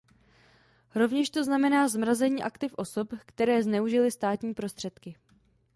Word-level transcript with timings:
Rovněž 0.95 1.29
to 1.29 1.43
znamená 1.43 1.87
zmrazení 1.87 2.43
aktiv 2.43 2.73
osob, 2.73 3.13
které 3.25 3.63
zneužily 3.63 4.11
státní 4.11 4.53
prostředky. 4.53 5.15